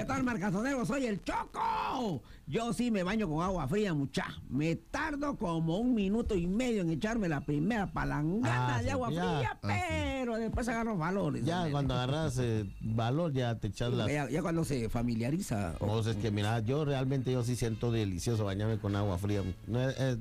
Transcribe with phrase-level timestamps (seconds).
[0.00, 0.86] ¿Qué tal, marcazonero?
[0.86, 2.22] Soy el Choco.
[2.46, 4.24] Yo sí me baño con agua fría, mucha.
[4.48, 9.10] Me tardo como un minuto y medio en echarme la primera palangana Ah, de agua
[9.12, 9.22] ya.
[9.38, 11.44] fría, pero después agarro valores.
[11.44, 15.74] Ya cuando agarras eh, valor, ya te echas las ya, ya cuando se familiariza.
[15.78, 19.42] cosas que, mira, yo realmente yo sí siento delicioso bañarme con agua fría.
[19.66, 20.18] No, es- es-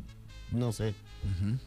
[0.51, 0.93] no sé.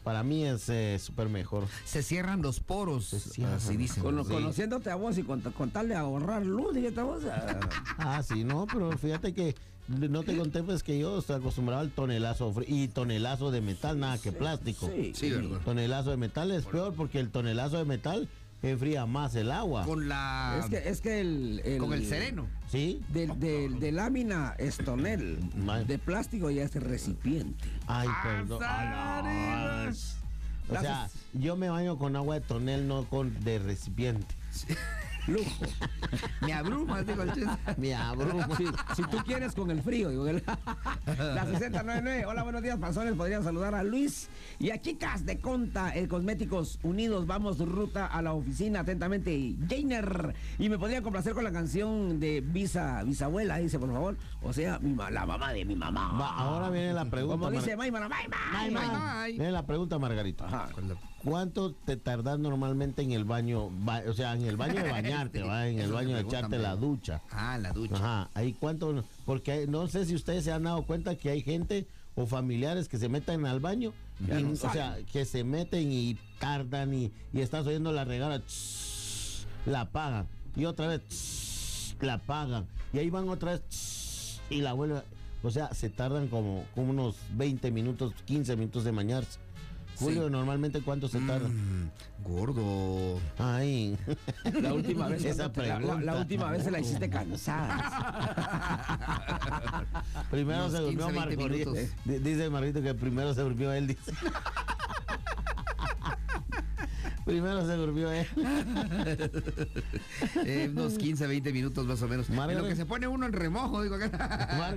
[0.05, 1.67] Para mí es eh, súper mejor.
[1.85, 3.55] Se cierran los poros, cierran.
[3.57, 4.03] así dicen.
[4.03, 4.31] Cono- Sí.
[4.33, 7.23] Conociéndote a vos y con, con tal de ahorrar luz, dije esta voz.
[7.31, 7.61] ah,
[7.99, 9.55] Ah, sí, no, pero fíjate que
[9.89, 14.19] no te conté pues que yo estoy acostumbrado al tonelazo y tonelazo de metal, nada
[14.19, 14.89] que plástico.
[14.95, 15.13] sí.
[15.15, 15.61] Sí, verdad.
[15.65, 18.29] Tonelazo de metal es peor porque el tonelazo de metal
[18.63, 19.85] enfría más el agua.
[19.85, 20.61] Con la.
[20.63, 22.47] Es que, es que el, el- con el sereno.
[22.71, 23.03] ¿Sí?
[23.09, 27.69] De, de- de lámina es tonel, Ma- de plástico ya es recipiente.
[27.87, 28.61] Ay, perdón.
[28.65, 29.23] Ah,
[29.87, 29.91] no.
[30.77, 34.35] O sea, yo me baño con agua de tonel, no con de recipiente.
[35.29, 35.67] Lujo.
[36.41, 37.51] Me abrumas, digo el chiste.
[37.77, 38.43] Me abrumo.
[38.57, 40.27] Si, si tú quieres con el frío, digo.
[40.27, 40.43] el-
[41.07, 42.27] la 6099.
[42.27, 43.15] Hola, buenos días, panzones.
[43.15, 47.27] Podrían saludar a Luis y a chicas de Conta, el Cosméticos Unidos.
[47.27, 48.81] Vamos ruta a la oficina.
[48.81, 50.35] Atentamente, Jainer.
[50.59, 54.17] Y me podrían complacer con la canción de Visa, bisabuela, dice, por favor.
[54.43, 56.13] O sea, mi ma- la mamá de mi mamá.
[56.19, 57.37] Va, ahora viene la pregunta.
[57.37, 58.37] Como dice Mar- Maymana, Maymana.
[58.53, 59.33] Ay, Ay, ma- ay.
[59.35, 60.47] Viene la pregunta, Margarita.
[60.47, 60.69] Ajá.
[61.25, 63.71] ¿Cuánto te tardas normalmente en el baño?
[63.71, 65.69] ba- o sea, en el baño de bañarte, ¿va?
[65.69, 67.23] en el baño de echarte la ducha.
[67.31, 67.95] Ah, la ducha.
[67.97, 71.43] Ajá, ahí cuánto, porque hay- no sé si ustedes se han dado cuenta que hay
[71.43, 75.91] gente o familiares que se meten al baño, y- no o sea, que se meten
[75.93, 80.27] y tardan y, y estás oyendo la regada, tss, la apagan
[80.57, 85.03] y otra vez tss, la apagan y ahí van otra vez tss, y la vuelven,
[85.45, 89.39] o sea, se tardan como, como unos 20 minutos, 15 minutos de bañarse.
[90.03, 90.31] Julio, Sí.
[90.33, 91.49] normalmente cuánto se tarda.
[91.49, 91.91] Mm,
[92.25, 93.19] gordo.
[93.39, 93.97] Ay,
[94.63, 95.25] La última vez.
[95.25, 96.15] Esa la- la, la pregunta.
[96.17, 97.77] última vez se la hiciste cansada.
[100.31, 101.73] primero se durmió 15, 20 Margarito.
[102.05, 104.13] Dice Margarito que primero se durmió él, dice.
[107.25, 108.27] primero se durmió él.
[110.45, 112.29] Eh, unos 15, 20 minutos más o menos.
[112.29, 114.75] En lo que se pone uno en remojo, digo acá.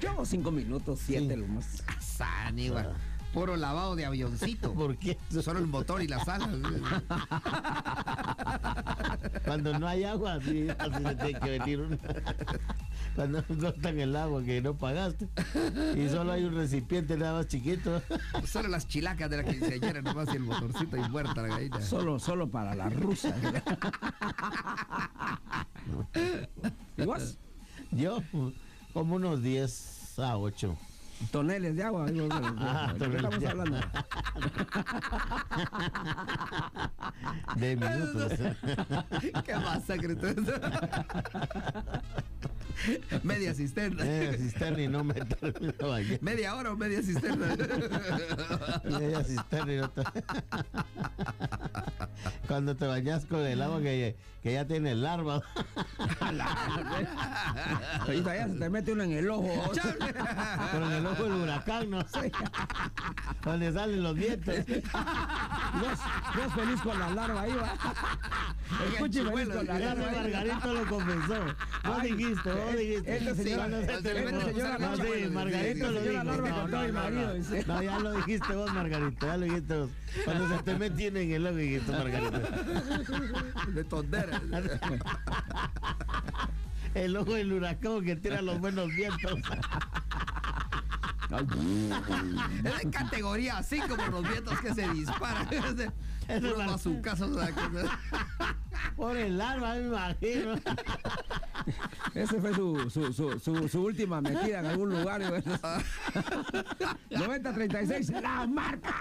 [0.00, 1.40] Yo cinco minutos, siete Sí.
[1.40, 1.82] lo más.
[2.00, 2.94] San, igual.
[3.34, 4.72] Puro lavado de avioncito.
[4.74, 5.18] ¿Por qué?
[5.42, 6.48] Solo el motor y las alas.
[9.44, 11.98] Cuando no hay agua, así, así le tiene que venir una.
[13.16, 15.28] Cuando no está en el agua que no pagaste.
[15.96, 18.02] Y solo hay un recipiente nada más chiquito.
[18.46, 21.80] Solo las chilacas de la quinceañera nomás y el motorcito y muerta la gallina.
[21.80, 23.32] Solo, solo para la rusa.
[26.96, 27.38] ¿Y vos?
[27.92, 28.20] Yo,
[28.92, 30.76] como unos 10 a 8.
[31.30, 32.06] Toneles de agua.
[32.10, 33.78] digo, ¿de Ah, qué estamos de hablando?
[37.56, 38.32] De minutos.
[39.44, 40.52] Qué masacre todo eso.
[43.22, 44.02] Media cisterna.
[44.04, 45.14] Eh, cisterna y no me.
[46.20, 47.56] Media hora o media cisterna.
[48.84, 50.02] Media cisterna y no te-
[52.48, 55.40] Cuando te bañas con el agua que, que ya tiene larva.
[58.00, 59.72] Ahorita ya se te mete uno en el ojo.
[60.72, 62.30] Con el ojo del huracán, no sé.
[63.42, 64.54] Donde salen los vientos.
[64.56, 65.98] Vos,
[66.36, 67.72] vos feliz con la larva ahí, va.
[69.64, 70.04] La Ya no.
[70.12, 71.44] Margarito lo confesó.
[71.84, 73.16] No Ay, dijiste, vos dijiste.
[73.16, 76.24] Este señor- Cuando se este te señor- mete- señor No, sí, Margarito lo dijo.
[76.24, 76.88] No, no, no.
[77.66, 79.26] No, ya lo dijiste vos, Margarito.
[79.26, 79.90] Ya lo dijiste vos.
[80.24, 82.40] Cuando se te metió en el ojo, dijiste, Margarito.
[83.72, 84.33] De tondera.
[86.94, 89.38] El ojo del huracán que tira los buenos vientos.
[92.64, 95.48] Es de categoría así como los vientos que se disparan.
[95.52, 95.90] Es de
[96.28, 97.62] es puros la- bazucazos, o sea, que-
[98.96, 100.54] Por el alma, me imagino.
[102.14, 105.20] Ese fue su, su, su, su, su última metida en algún lugar.
[105.22, 105.44] y bueno.
[107.10, 108.94] 9036, la marca.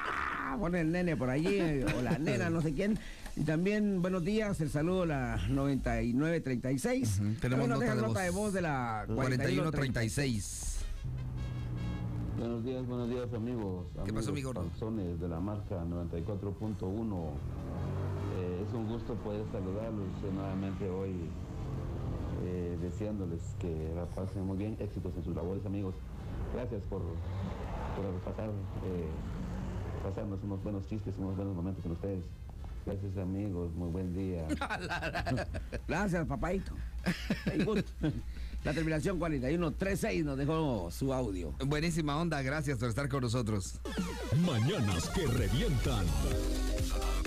[0.60, 2.98] Pone el nene por allí, o la nena, no sé quién.
[3.36, 7.20] Y también, buenos días, el saludo a la 9936.
[7.20, 8.24] Ujú, tenemos También nos nota dejan de nota voz.
[8.24, 10.86] de voz de la 4136.
[12.38, 13.86] Buenos días, buenos días amigos.
[14.06, 14.66] ¿Qué pasó, mi gordo?
[15.20, 17.30] de la marca 94.1.
[18.38, 21.12] Eh, es un gusto poder saludarlos eh, nuevamente hoy,
[22.46, 25.96] eh, deseándoles que la pasen muy bien, éxitos en sus labores amigos.
[26.54, 29.10] Gracias por, por pasar, eh,
[30.04, 32.24] pasarnos unos buenos chistes, unos buenos momentos con ustedes.
[32.86, 34.46] Gracias amigos, muy buen día.
[35.88, 36.74] Gracias, papaito.
[38.64, 41.54] La terminación 4136 nos dejó su audio.
[41.66, 43.80] Buenísima onda, gracias por estar con nosotros.
[44.46, 46.06] Mañanas que revientan.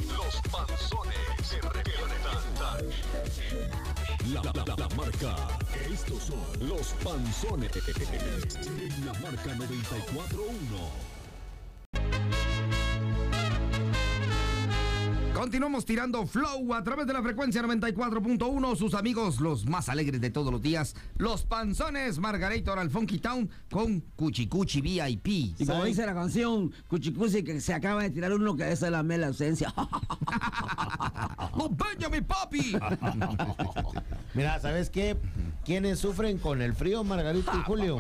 [0.09, 1.17] Los panzones
[1.51, 2.87] que revientan.
[4.33, 5.37] La, la- la- la marca
[5.93, 7.71] Estos son los panzones.
[7.77, 11.16] En la marca 941.
[15.47, 18.75] Continuamos tirando flow a través de la frecuencia 94.1.
[18.75, 23.49] Sus amigos, los más alegres de todos los días, los panzones Margarator al Funky Town
[23.71, 25.29] con Cuchicuchi VIP.
[25.57, 29.05] Y como dice la canción, Cuchicusi, que se acaba de tirar uno que es la
[29.05, 29.73] mela ausencia.
[31.53, 32.77] ¡Oh, Benjamin Papi!
[34.35, 35.17] Mira, ¿sabes qué?
[35.65, 37.99] ¿Quiénes sufren con el frío, Margarita y Julio?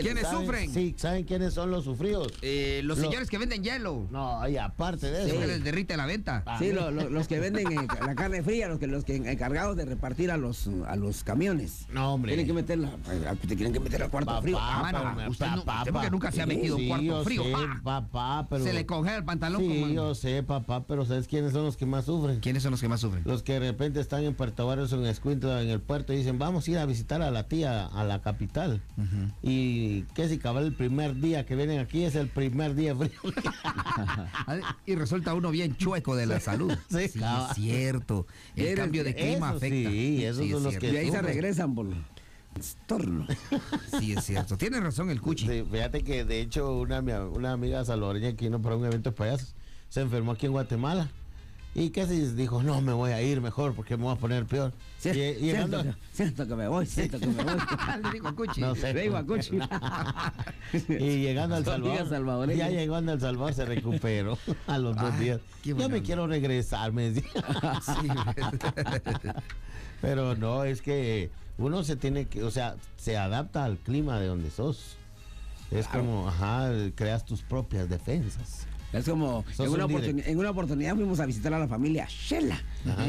[0.00, 0.40] ¿Quiénes ¿Saben?
[0.46, 0.72] sufren?
[0.72, 2.32] Sí, ¿saben quiénes son los sufridos?
[2.42, 4.06] Eh, los Lo- señores que venden hielo.
[4.10, 5.46] No, y aparte de eso.
[5.46, 6.44] les derrite la venta.
[6.58, 9.76] Sí, lo- lo- los que venden eh, la carne fría, los que los que encargados
[9.76, 11.86] de repartir a los a los camiones.
[11.92, 12.30] No, hombre.
[12.32, 12.90] Tienen que meterla,
[13.46, 14.58] te tienen que meter al cuarto Papá, frío.
[14.58, 17.24] mano, pero- usted no- papá, usted porque nunca se ha metido sí, un cuarto yo
[17.24, 17.42] frío.
[17.44, 17.80] sé, ¡Ah!
[17.82, 18.64] papá, pero...
[18.64, 19.60] Se le congela el pantalón.
[19.62, 22.40] Sí, como- yo sé, papá, pero ¿sabes quiénes son los que más sufren?
[22.40, 23.22] ¿Quiénes son los que más sufren?
[23.26, 26.16] Los que de repente están en Puerto Barrios o en Escuintla, en el puerto, y
[26.16, 28.80] dicen, vamos a ir a visitar a la tía a la capital.
[29.42, 29.81] Y
[30.14, 33.10] que si cabal el primer día que vienen aquí es el primer día frío.
[34.86, 36.72] Y resulta uno bien chueco de la salud.
[36.90, 38.26] Sí, Sí, es cierto.
[38.56, 39.90] El Eres- cambio de clima eso afecta.
[39.90, 40.86] sí, esos es son los cierto.
[40.88, 41.86] que y ahí se regresan por
[42.86, 43.26] torno.
[43.98, 44.56] Sí, es cierto.
[44.56, 45.46] Tiene razón el cuchi.
[45.46, 49.16] Sí, fíjate que de hecho una, una amiga salvadoreña que vino para un evento de
[49.16, 49.54] payasos
[49.88, 51.10] se enfermó aquí en Guatemala.
[51.74, 54.72] Y casi dijo, no, me voy a ir mejor porque me voy a poner peor.
[55.04, 57.54] Y- y siento, que, siento que me voy, siento que me voy.
[58.04, 58.60] Le digo a cuchi.
[58.60, 58.92] No sé.
[58.92, 59.58] Le digo a Cuchi.
[60.88, 64.36] Y llegando al Salvador, ya llegando al Salvador se recuperó
[64.66, 65.40] a los dos días.
[65.64, 67.30] buena me quiero regresar, me decía.
[67.82, 68.08] Sí,
[70.00, 74.26] Pero no, es que uno se tiene que, o sea, se adapta al clima de
[74.26, 74.96] donde sos.
[75.70, 78.66] Es como, ajá, creas tus propias defensas.
[78.92, 80.14] Es como, en una, un líder.
[80.14, 82.60] oportuni- en una oportunidad fuimos a visitar a la familia Shela.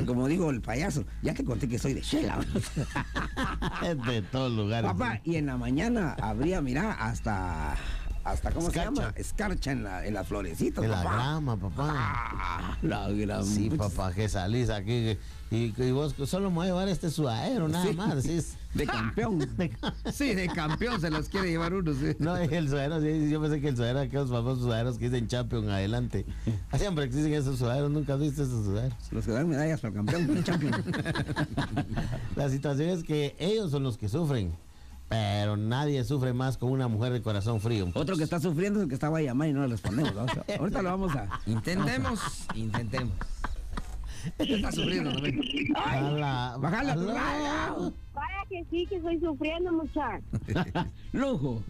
[0.06, 2.40] Como digo el payaso, ya te conté que soy de Shela.
[3.84, 4.90] Es de todos lugares.
[4.92, 7.76] Papá, y en la mañana habría, mira, hasta,
[8.24, 8.90] hasta ¿cómo Escarcha.
[8.90, 9.14] se llama?
[9.18, 11.88] Escarcha en, la, en las florecitas, De la grama, papá.
[11.90, 15.18] Ah, la gran Sí, papá, que salís aquí
[15.52, 17.94] y, y vos solo me voy a llevar este suadero, nada Sí.
[17.94, 18.24] más.
[18.24, 18.40] sí,
[18.74, 19.48] De campeón.
[20.12, 21.94] Sí, de campeón se los quiere llevar uno.
[21.94, 22.16] sí.
[22.18, 25.70] No, el suadero, sí, yo pensé que el suadero, aquellos famosos suaderos que dicen champion
[25.70, 26.26] adelante.
[26.78, 28.98] Siempre existen esos suaderos, nunca has visto esos suaderos.
[29.12, 30.74] Los que dan medallas para campeón, para champion.
[32.36, 34.56] La situación es que ellos son los que sufren,
[35.14, 37.88] pero nadie sufre más con una mujer de corazón frío.
[37.94, 40.12] Otro que está sufriendo es el que estaba a llamar y no le respondemos.
[40.16, 40.26] ¿no?
[40.60, 41.30] Ahorita lo vamos a.
[41.46, 42.20] Intentemos,
[42.56, 43.14] intentemos.
[44.40, 45.22] Está sufriendo, ¿no?
[45.22, 45.40] ven?
[45.76, 47.94] A la- Bájale a tu la- radio.
[48.16, 50.20] Vaya que sí, que estoy sufriendo, mucha.
[51.14, 51.62] Lujo.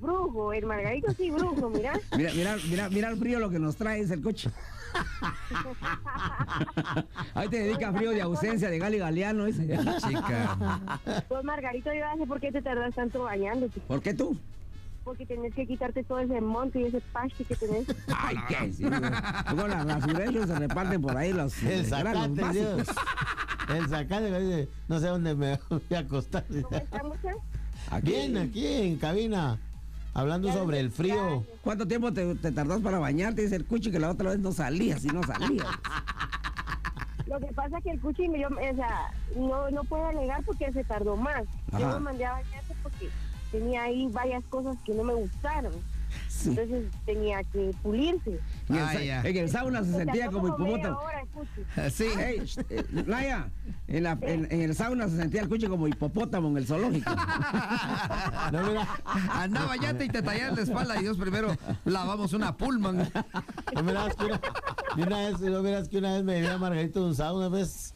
[0.00, 1.92] Brujo, el Margarito sí, brujo, mira.
[2.16, 4.50] Mira, mira, mira, mira el frío lo que nos trae es el coche.
[7.34, 9.44] Ahí te dedica frío de ausencia de Gali Galeano.
[9.44, 9.78] Dice.
[10.06, 10.98] Chica.
[11.28, 13.80] Pues Margarito, yo sé por qué te tardas tanto bañándote.
[13.80, 14.36] ¿Por qué tú?
[15.04, 17.86] Porque tenés que quitarte todo ese monte y ese paste que tenés.
[18.16, 18.72] Ay, qué.
[18.72, 18.84] Sí.
[18.84, 21.62] Luego las basureros se reparten por ahí los.
[21.62, 22.52] El los sacate, básicos.
[22.52, 22.88] Dios.
[23.68, 26.44] El sacate, no sé dónde me voy a acostar.
[26.48, 27.34] ¿Cómo está, mucha?
[27.90, 28.10] Aquí.
[28.10, 29.58] Bien, aquí en cabina,
[30.14, 31.44] hablando Ya sobre el frío.
[31.62, 33.42] ¿Cuánto tiempo te, te tardás para bañarte?
[33.42, 35.66] Dice el cuchi que la otra vez no salías y no salías.
[37.26, 40.72] Lo que pasa es que el cuchi, yo, o sea, no, no puedo alegar porque
[40.72, 41.44] se tardó más.
[41.68, 41.78] Ajá.
[41.78, 43.08] Yo lo mandé a bañarse porque
[43.52, 45.72] tenía ahí varias cosas que no me gustaron.
[46.28, 46.50] Sí.
[46.50, 48.40] Entonces tenía que pulirse.
[48.68, 49.22] En el, Ah, sa- ya.
[49.22, 51.00] en el sauna se Se sentía tardó como hipopótamo.
[51.92, 52.04] Sí.
[52.18, 53.48] Ey, sh- eh, Naya,
[53.88, 57.10] en, la- en- en el sauna se sentía el cuchi como hipopótamo en el zoológico.
[58.52, 58.86] No, mira,
[59.32, 63.08] Andaba ya y te tallaban la espalda y Dios primero lavamos una pullman.
[63.74, 64.24] no miras que
[65.02, 67.56] una, vez, no miras que una vez me llevé a Margarito de un sauna, una
[67.58, 67.94] vez,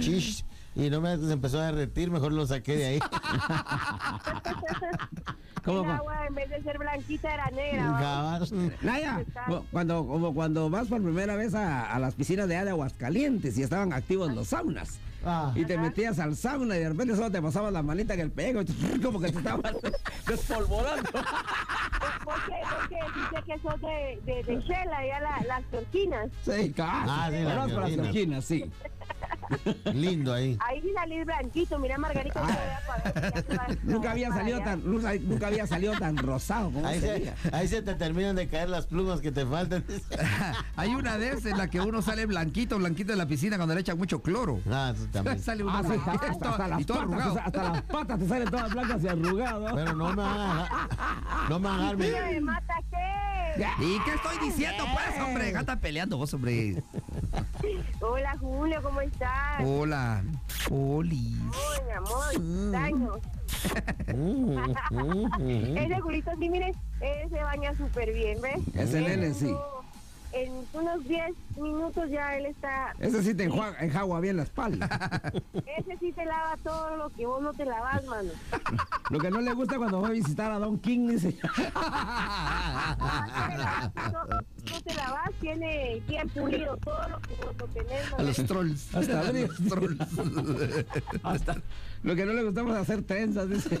[0.00, 0.44] chish,
[0.74, 3.00] y no me se empezó a derretir, mejor lo saqué de ahí.
[5.66, 7.82] ¿Cómo, El agua en vez de ser blanquita era negra.
[7.98, 8.48] Cabal.
[8.82, 12.70] Naya, cu- cuando, como cuando vas por primera vez a, a las piscinas de, de
[12.70, 14.98] Aguascalientes y estaban activos los saunas.
[15.28, 15.52] Ah.
[15.56, 18.30] Y te metías al sauna y de repente solo te pasabas la manita en el
[18.30, 19.74] pego y como que te estabas
[20.26, 21.10] despolvorando.
[21.10, 22.54] ¿Por qué?
[22.70, 26.28] Porque dice que son de, de, de Shela, ya la- las torquinas.
[26.44, 27.08] Sí, casi.
[27.10, 28.70] Ah, sí, las las georginas, sí.
[29.94, 30.58] Lindo ahí.
[30.66, 32.42] Ahí sí salí blanquito, mira Margarita.
[33.84, 37.82] Nunca había salido tan, nunca, nunca había salido tan rosado como Ahí se, ahí se
[37.82, 39.84] te terminan de caer las plumas que te faltan.
[40.76, 43.74] Hay una de esas en la que uno sale blanquito, blanquito de la piscina cuando
[43.74, 44.60] le echan mucho cloro.
[44.70, 45.38] Ah, eso también.
[45.40, 47.40] Sale uno Ah, sí, hasta, hasta- hasta las y todo patas, arrugado.
[47.44, 49.72] hasta las patas te salen todas blancas y arrugadas.
[49.74, 50.88] Pero no me van a
[51.48, 53.66] no me van a dejar mi- Mira, me mata qué?
[53.80, 55.50] ¿Y qué estoy diciendo, pues, hombre?
[55.52, 56.82] Gata peleando vos, hombre.
[58.00, 59.62] Hola Julio, ¿cómo estás?
[59.64, 60.22] Hola,
[60.70, 61.36] Oli.
[61.86, 63.12] Mi amor, daño.
[65.76, 68.58] Ese Julito, sí, miren, él se baña súper bien, ¿ves?
[68.74, 69.54] Ese nene, sí.
[70.32, 72.92] En unos 10 minutos ya él está...
[72.98, 75.32] Ese sí te enjuaga, enjagua bien la espalda.
[75.78, 78.30] Ese sí te lava todo lo que vos no te lavas, mano.
[79.10, 81.38] Lo que no le gusta cuando va a visitar a Don King, dice.
[84.70, 88.94] No, te lavas, tiene bien pulido todo lo que tenés, A los trolls.
[88.94, 89.98] Hasta a los trolls.
[91.22, 91.56] Hasta
[92.02, 93.80] lo que no le gustamos es hacer trenzas, dice.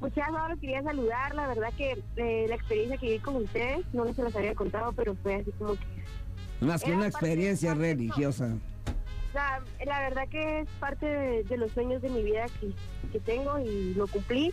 [0.00, 1.34] Muchas gracias, quería saludar.
[1.34, 4.54] La verdad que eh, la experiencia que viví con ustedes, no les se las había
[4.54, 5.86] contado, pero fue así como que.
[6.60, 8.56] Más que una experiencia religiosa.
[9.32, 12.72] sea, la verdad que es parte de, de los sueños de mi vida que,
[13.10, 14.52] que tengo y lo cumplí.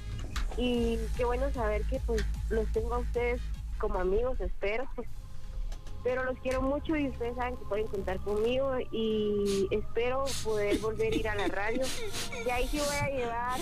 [0.57, 3.41] Y qué bueno saber que pues los tengo a ustedes
[3.81, 4.87] como amigos, espero.
[6.03, 11.13] Pero los quiero mucho y ustedes saben que pueden contar conmigo y espero poder volver
[11.13, 11.83] a ir a la radio.
[12.43, 13.59] Y ahí sí voy a llevar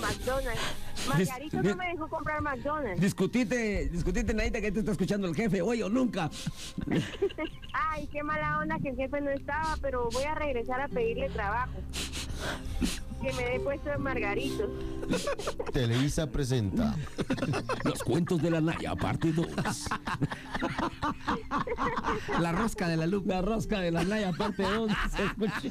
[0.00, 0.60] McDonald's.
[1.08, 3.00] Margarito dis- no me dejó comprar McDonald's.
[3.00, 6.30] Discutite, discutite, Nadita, que te está escuchando el jefe, hoy o nunca.
[7.72, 11.28] Ay, qué mala onda que el jefe no estaba, pero voy a regresar a pedirle
[11.30, 11.72] trabajo.
[13.20, 14.66] Que me dé puesto de Margarito.
[15.72, 16.94] Televisa presenta.
[17.84, 19.46] Los cuentos de la Naya, parte 2.
[22.40, 23.26] La rosca de la luz.
[23.26, 24.90] La rosca de la Naya, parte 2.
[25.14, 25.60] Se escucha.
[25.62, 25.68] Le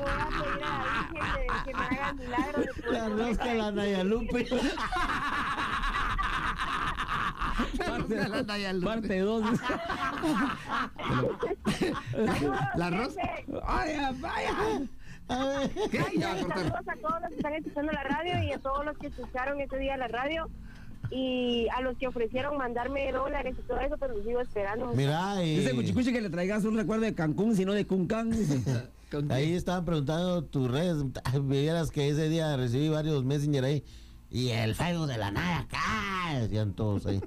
[0.00, 3.08] voy a pedir a la Virgen que, que me haga el milagro de poder La
[3.08, 4.44] rosca de la Naya Lupe.
[8.86, 9.44] parte 2.
[12.16, 13.22] Saludos, La rosca.
[13.36, 13.44] jefe.
[13.66, 14.12] ¡Vaya,
[15.28, 19.60] Saludos a todos los que están escuchando la radio y a todos los que escucharon
[19.60, 20.48] ese día la radio.
[21.10, 24.92] Y a los que ofrecieron mandarme dólares y todo eso, pero los sigo esperando.
[24.94, 28.30] Mira, Dice eh, Cuchicuchi que le traigas un recuerdo de Cancún, sino de Cuncán.
[28.30, 28.60] Dice.
[29.30, 31.04] ahí estaban preguntando tus redes.
[31.44, 33.84] Vieras que ese día recibí varios messenger ahí.
[34.30, 36.38] Y el Facebook de la nada acá.
[36.40, 37.18] Decían todos ahí.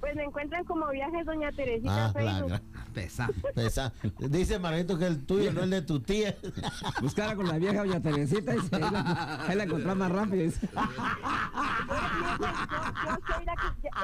[0.00, 2.50] Pues me encuentran como Viajes Doña Teresita Ah, Facebook.
[2.50, 2.62] la,
[2.94, 3.28] Pesa.
[3.56, 3.92] pesa.
[4.20, 6.36] Dice Margarito que el tuyo, no el de tu tía.
[7.02, 8.52] Buscara con la vieja doña Teresita.
[8.52, 10.44] Dice, ahí la, ahí la encontrás más rápido.
[10.44, 10.68] Dice.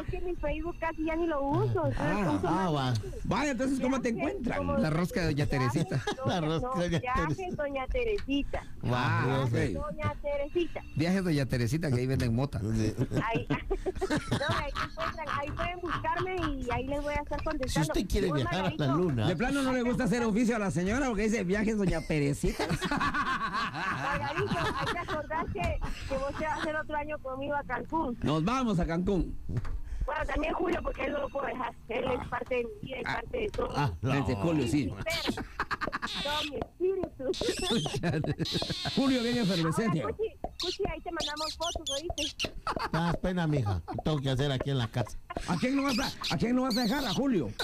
[0.01, 1.85] Es que mi Facebook casi ya ni lo uso.
[1.99, 2.95] Ah, Ah, va.
[3.25, 4.59] Vaya, entonces, ¿cómo te Viajes, encuentran?
[4.59, 6.03] como- La rosca de Doña Teresita.
[6.27, 7.63] La rosca no, de Doña Viajes Teresita.
[7.63, 8.63] Doña Teresita.
[8.85, 9.47] Va, Ah.
[9.51, 10.81] Doña Teresita.
[10.97, 12.59] Viajes Doña Teresita, que ahí venden mota.
[12.59, 14.73] Ahí, no, ahí,
[15.41, 17.93] ahí pueden buscarme y ahí les voy a estar Si contestando.
[17.93, 19.27] usted quiere viajar a la luna.
[19.29, 22.65] De plano no le gusta hacer oficio a la señora porque dice viajes doña Perecita.
[22.91, 25.79] Margarito, ahí te acordás que,
[26.09, 28.17] que vos te vas a hacer otro año conmigo a Cancún.
[28.23, 29.37] Nos vamos a Cancún.
[30.11, 31.73] Bueno, también Julio, porque él no lo puedo dejar.
[31.89, 33.73] Él es parte de mi vida y parte de todo.
[33.77, 34.13] Ah, no.
[34.13, 34.93] Desde Julio, sí.
[35.05, 35.47] Pero,
[36.25, 37.31] todo mi espíritu.
[38.97, 40.03] Julio viene Ahora, efervescente.
[40.03, 42.53] Cuchi, Cuchi, ahí te mandamos fotos, ¿oíste?
[42.91, 43.83] Das pena, mija.
[44.03, 45.17] Tengo que hacer aquí en la casa.
[45.47, 47.05] ¿A quién no vas a, a quién no vas a dejar?
[47.05, 47.49] A Julio.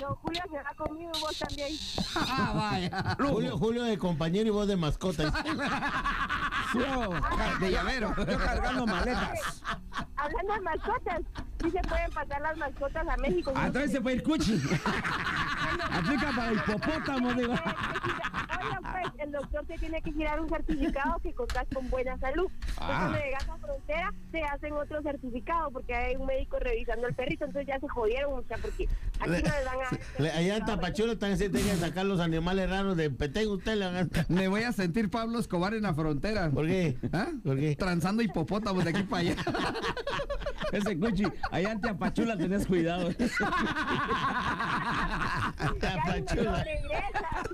[0.00, 1.72] No, Julio se va conmigo y vos también.
[2.14, 3.16] Ah, vaya.
[3.20, 5.32] Julio, Julio de compañero y vos de mascota.
[6.74, 7.10] Yo,
[7.60, 8.14] De llavero.
[8.16, 9.62] yo cargando maletas.
[10.16, 11.20] Hablando de mascotas,
[11.62, 13.52] sí se pueden pasar las mascotas a México.
[13.56, 14.60] Atrás se puede ir Cuchi.
[15.92, 17.54] Aplica para hipopótamo, digo.
[18.64, 22.46] Oiga, pues, el doctor te tiene que girar un certificado que contás con buena salud.
[22.78, 22.86] Ah.
[23.10, 27.44] cuando llegas a frontera, te hacen otro certificado porque hay un médico revisando el perrito.
[27.44, 28.88] Entonces, ya se jodieron, mucha, porque
[29.20, 30.22] aquí no les van a.
[30.22, 33.48] Le- Allá en Tapachula también se tienen que sacar los animales raros de Petén.
[33.48, 34.08] Usted le van a...
[34.28, 36.50] Me voy a sentir Pablo Escobar en la frontera.
[36.50, 36.96] ¿Por qué?
[37.12, 37.28] ¿Ah?
[37.44, 37.76] ¿Por qué?
[37.76, 39.36] Transando hipopótamos de aquí para allá.
[40.74, 43.10] Ese Cuchi, allá en Teapachula tenés cuidado.
[46.64, 47.44] Regresa.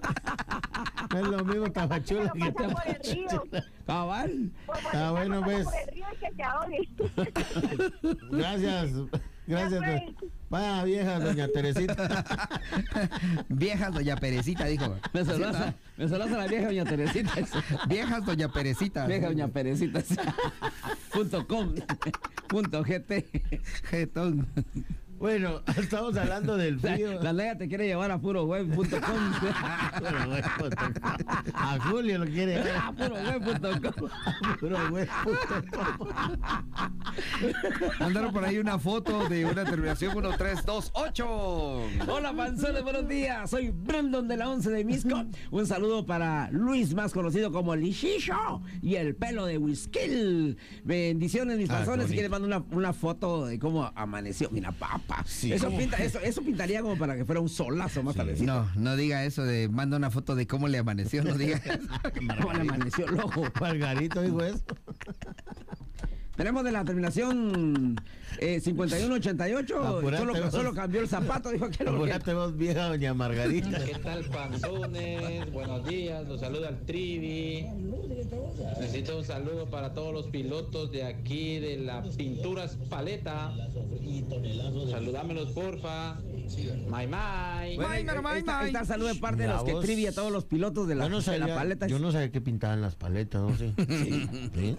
[1.15, 2.51] Es lo mismo Tapachula que.
[2.53, 3.43] Tapachula.
[3.87, 4.51] Cabal.
[4.95, 5.67] Ah, bueno, pues.
[8.31, 8.91] Gracias.
[9.47, 9.83] Gracias.
[10.51, 12.49] Vaya vieja, doña Teresita.
[13.49, 14.97] Viejas Doña Perecita, dijo.
[15.13, 17.33] Me saludas, me saludas a la vieja doña Teresita.
[17.89, 19.07] Viejas Doña Perecita.
[19.07, 20.03] Vieja doña Perecita.
[21.13, 21.75] punto com.
[22.49, 23.25] Punto gt.
[23.91, 24.49] Jetón.
[25.21, 27.23] Bueno, estamos hablando del frío.
[27.23, 28.79] La Naya te quiere llevar a puro web.com.
[28.81, 31.13] Puro web punto com.
[31.55, 32.75] A Julio lo quiere ver.
[32.75, 34.09] a puro web.com.
[34.59, 36.09] Puro web punto com.
[38.01, 41.27] Mandaron por ahí una foto de una terminación 1328.
[42.09, 43.51] Hola, panzones, buenos días.
[43.51, 45.23] Soy Brandon de la 11 de Misco.
[45.51, 50.57] Un saludo para Luis, más conocido como Lishisho, y el pelo de Whisky.
[50.83, 52.07] Bendiciones, mis Ah, panzones.
[52.07, 52.15] Si bonito.
[52.15, 54.49] quieres, mando una, una foto de cómo amaneció.
[54.51, 55.10] Mira, papá.
[55.11, 55.53] Pa, Sí.
[55.53, 58.37] eso, pinta- eso, eso pintaría como para que fuera un solazo más tarde.
[58.41, 61.81] No, no diga eso de manda una foto de cómo le amaneció, no diga eso.
[62.41, 63.43] ¿Cómo le amaneció el ojo?
[63.61, 64.63] Margarito dijo eso.
[66.41, 67.97] Tenemos de la terminación
[68.39, 69.87] eh, 5188.
[69.87, 70.51] Apurate, Solo, vos.
[70.51, 71.51] solo cambió el zapato.
[71.51, 71.91] Dijo que no.
[71.91, 73.85] Apurate vos, vieja doña Margarita.
[73.85, 75.53] ¿Qué tal, panzones?
[75.53, 77.67] Buenos días, los saluda el Trivi.
[78.81, 83.53] Necesito un saludo para todos los pilotos de aquí de la Pinturas Paleta.
[84.91, 86.15] Saludámelos, porfa.
[86.89, 87.77] My, my.
[87.77, 91.05] Bueno, está, saludo de parte de los que trivia a todos los pilotos de la,
[91.05, 91.87] Yo no, de sabía, la paleta.
[91.87, 93.55] yo no sabía que pintaban las paletas, ¿no?
[93.59, 93.75] Sí.
[94.55, 94.77] Sí.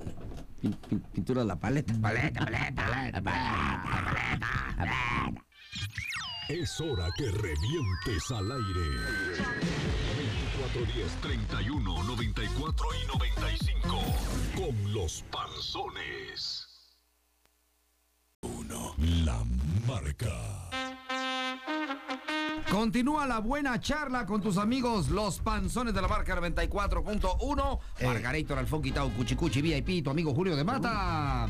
[0.62, 1.94] Pin- pin- pintura de la paleta.
[2.02, 5.46] Paleta, paleta, paleta, paleta, paleta.
[6.50, 8.88] Es hora que revientes al aire.
[10.76, 14.02] 2410 31 94 y 95.
[14.56, 16.68] Con los panzones.
[18.42, 18.94] Uno.
[19.26, 19.44] La
[19.88, 20.91] marca.
[22.72, 27.80] Continúa la buena charla con tus amigos, los panzones de la marca 94.1.
[28.00, 28.06] Eh.
[28.08, 31.48] Margarito, Alfón, Quitao, Cuchicuchi, VIP, tu amigo Julio de Mata.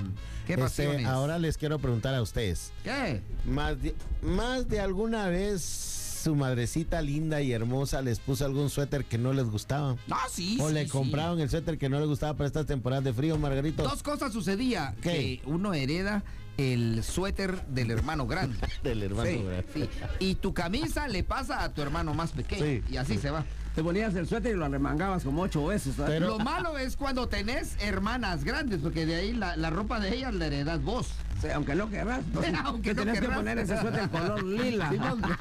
[0.47, 1.05] ¿Qué Este, pasiones?
[1.05, 2.73] ahora les quiero preguntar a ustedes.
[2.83, 3.21] ¿Qué?
[3.45, 9.05] Más de, más de alguna vez su madrecita linda y hermosa les puso algún suéter
[9.05, 9.97] que no les gustaba.
[10.09, 10.89] Ah, sí, o sí, le sí.
[10.89, 13.83] compraron el suéter que no les gustaba para estas temporadas de frío, Margarito.
[13.83, 14.95] Dos cosas sucedía.
[15.03, 15.11] ¿Qué?
[15.11, 16.23] Que uno hereda
[16.61, 18.57] el suéter del hermano grande.
[18.83, 19.65] Del hermano Sí, grande.
[19.73, 19.89] sí.
[20.19, 22.65] Y tu camisa le pasa a tu hermano más pequeño.
[22.65, 22.83] Sí.
[22.93, 23.43] Y así se va.
[23.75, 25.95] Te ponías el suéter y lo arremangabas como ocho veces.
[25.95, 26.11] ¿sabes?
[26.19, 30.13] Pero- Lo malo es cuando tenés hermanas grandes, porque de ahí la, la ropa de
[30.15, 31.07] ellas la heredas vos.
[31.37, 32.21] O sea, aunque no querrás.
[32.27, 32.41] ¿no?
[32.65, 34.89] Aunque Te no tenés que poner ese suéter color lila.
[34.91, 35.17] Sí, vos.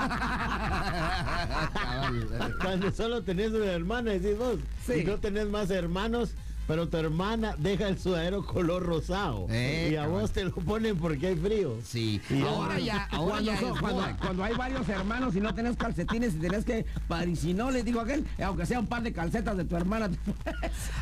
[1.73, 2.57] Cabal.
[2.63, 4.57] Cuando solo tenés una hermana, decís vos.
[4.87, 5.01] Sí.
[5.01, 6.31] Y no tenés más hermanos,
[6.71, 9.47] pero tu hermana deja el sudadero color rosado.
[9.51, 11.75] Eh, y a vos te lo ponen porque hay frío.
[11.85, 14.17] Sí, Y ahora ya, ahora Cuando, ya son- es cuando, moda.
[14.19, 16.87] cuando hay varios hermanos y no tenés calcetines y tenés que,
[17.27, 19.65] y si no, les digo a aquel, eh, aunque sea un par de calcetas de
[19.65, 20.11] tu hermana.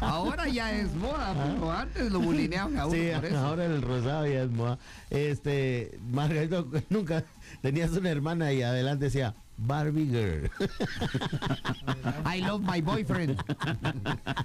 [0.00, 3.37] Ahora ya es moda, pero antes lo bulineaban a uno Sí, por eso.
[3.38, 4.78] ahora el rosado ya es moda.
[5.10, 7.25] Este, Margarito, nunca
[7.60, 10.49] tenías una hermana y adelante decía Barbie Girl.
[12.25, 13.36] I love my boyfriend.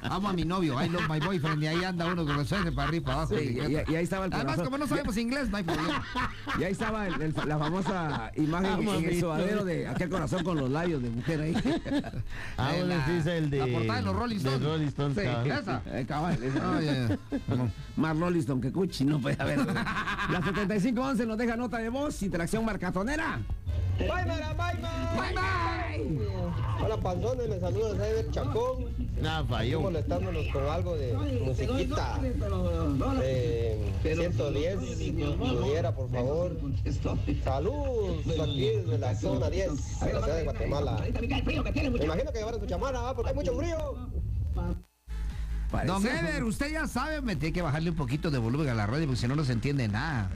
[0.03, 1.61] Amo a mi novio, I love my boyfriend.
[1.63, 3.35] Y ahí anda uno con los suéter para arriba, para abajo.
[3.37, 4.65] Sí, y, y- y ahí estaba el Además, corazón.
[4.65, 6.03] como no sabemos inglés, no hay problema.
[6.59, 10.43] Y ahí estaba el- el- la famosa imagen Ah, en el sudadero de aquel corazón
[10.43, 11.53] con los labios de mujer ahí.
[12.57, 13.57] Ah, bueno, la- sí, es el de.
[13.59, 14.59] la portada de los Rolling Stones.
[14.61, 15.51] De Rolling Stones, Sí, cabal.
[15.51, 15.81] esa.
[15.87, 17.17] Eh, cabal, esa.
[17.49, 17.67] Ah.
[17.95, 19.59] Más Rolliston que Cuchi, no puede haber.
[19.65, 23.39] La 7511 nos deja nota de voz, interacción marcatonera.
[23.99, 25.17] Bye, Mara, bye, bye.
[25.17, 25.73] Bye bye.
[26.83, 28.85] Hola, panzones, les saluda Cyber Chacón.
[29.21, 29.81] Nada, falló.
[29.81, 32.19] molestándonos con algo de musiquita
[33.21, 34.77] de 110.
[35.37, 36.57] Pudiera, por favor.
[37.43, 41.05] Saludos aquí desde la zona 10 de la ciudad de Guatemala.
[41.45, 43.95] Me imagino que llevaron su chamara, porque hay mucho frío.
[45.73, 48.75] Parece- Don Ever, usted ya sabe, me tiene que bajarle un poquito de volumen a
[48.75, 50.29] la radio porque si no no se entiende nada.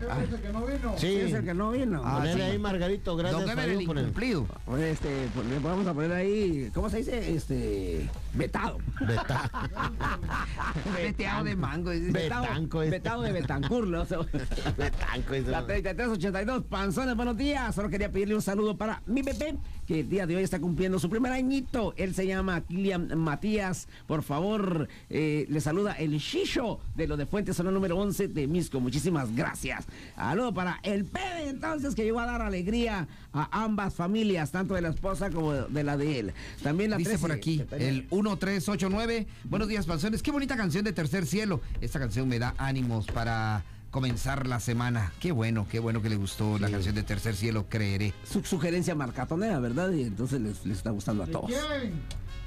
[0.98, 2.02] Sí, es el que no vino.
[2.04, 2.42] Ah, Ponele sí.
[2.42, 3.46] ahí, Margarito, gracias.
[3.46, 4.48] Don Falló, el por el- incumplido.
[4.66, 7.36] Pues, Este, pues, le vamos a poner ahí, ¿cómo se dice?
[7.36, 8.80] Este, vetado.
[9.00, 9.52] Beta-
[10.96, 11.92] Veteado de mango.
[11.92, 12.42] Vetado.
[12.44, 12.98] Betanco este.
[12.98, 14.06] Vetado de Betancur, ¿no?
[14.78, 17.76] Betanco, La 3382, Panzones, buenos días.
[17.76, 19.56] Solo quería pedirle un saludo para mi bebé,
[19.88, 21.94] que el día de hoy está cumpliendo su primer añito.
[21.98, 23.88] Él se llama Kilian Matías.
[24.06, 28.48] Por favor, eh, le saluda el Shisho de lo de Fuente Zona número 11 de
[28.48, 28.82] Misco.
[28.82, 29.86] Muchísimas gracias.
[30.16, 34.82] Saludo para el Pebe, entonces, que llegó a dar alegría a ambas familias, tanto de
[34.82, 36.34] la esposa como de la de él.
[36.62, 39.26] También la Dice 13, por aquí, el 1389.
[39.46, 40.22] Buenos días, panzones.
[40.22, 41.62] Qué bonita canción de Tercer Cielo.
[41.80, 43.64] Esta canción me da ánimos para
[44.02, 45.12] comenzar la semana.
[45.20, 48.14] Qué bueno, qué bueno que le gustó la canción de Tercer Cielo, creeré.
[48.32, 49.92] su sugerencia marcatonera, ¿verdad?
[49.92, 51.50] Y entonces les, les está gustando a todos.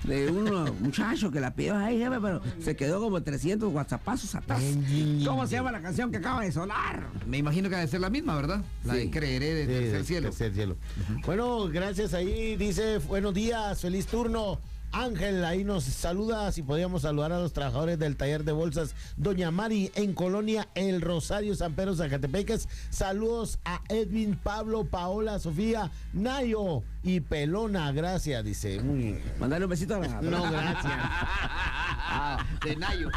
[0.04, 0.44] De un
[0.80, 4.62] muchacho que la pidió ahí, jefe, pero se quedó como 300 whatsappazos atrás.
[5.26, 7.08] ¿Cómo se llama la canción que acaba de sonar?
[7.26, 8.62] Me imagino que ha de ser la misma, ¿verdad?
[8.84, 9.00] La Sí.
[9.00, 10.28] de creeré de Sí, Tercer de Cielo.
[10.28, 10.76] Tercer cielo.
[11.26, 12.56] Bueno, gracias ahí.
[12.56, 14.60] Dice, buenos días, feliz turno.
[14.92, 16.50] Ángel, ahí nos saluda.
[16.52, 21.00] Si podíamos saludar a los trabajadores del taller de bolsas Doña Mari en Colonia El
[21.00, 22.68] Rosario, San Pedro, Zacatepeques.
[22.90, 27.92] Saludos a Edwin, Pablo, Paola, Sofía, Nayo y Pelona.
[27.92, 28.80] Gracias, dice.
[28.82, 30.20] Muy- Mandale un besito a la...
[30.22, 30.92] No, gracias.
[32.12, 33.08] Ah, de Nayo.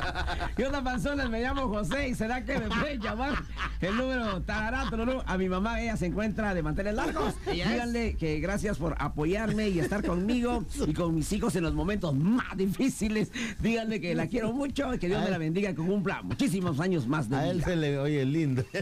[0.56, 1.28] ¿Qué onda, panzones?
[1.28, 3.34] Me llamo José y será que me pueden llamar
[3.82, 7.34] el número tarará, tururú, a mi mamá, ella se encuentra de mantener largos.
[7.52, 12.14] Díganle que gracias por apoyarme y estar conmigo y con mis hijos en los momentos
[12.14, 13.30] más difíciles.
[13.60, 16.80] Díganle que la quiero mucho y que Dios me la bendiga y que cumpla muchísimos
[16.80, 18.64] años más de A él se le oye lindo.